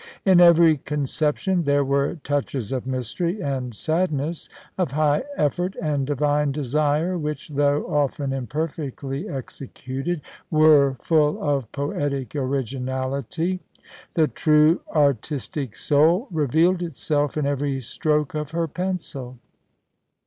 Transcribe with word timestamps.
In 0.25 0.41
every 0.41 0.77
conception 0.77 1.65
there 1.65 1.83
were 1.85 2.15
touches 2.23 2.71
of 2.71 2.87
mystery 2.87 3.39
and 3.39 3.75
sadness, 3.75 4.49
of 4.75 4.93
high 4.93 5.25
effort 5.37 5.75
and 5.79 6.07
divine 6.07 6.51
desire, 6.51 7.19
which, 7.19 7.49
though 7.49 7.85
often 7.85 8.33
imperfectly 8.33 9.29
executed, 9.29 10.21
were 10.49 10.95
full 10.95 11.39
of 11.39 11.71
poetic 11.71 12.35
originality. 12.35 13.59
The 14.15 14.27
true 14.27 14.81
artistic 14.89 15.75
soul 15.75 16.27
re 16.31 16.47
vealed 16.47 16.81
itself 16.81 17.37
in 17.37 17.45
every 17.45 17.79
stroke 17.79 18.33
of 18.33 18.49
her 18.49 18.67
pencil. 18.67 19.37